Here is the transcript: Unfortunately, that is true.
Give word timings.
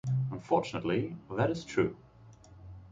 Unfortunately, 0.31 1.15
that 1.29 1.51
is 1.51 1.63
true. 1.63 1.95